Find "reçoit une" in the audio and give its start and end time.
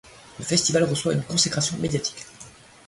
0.85-1.21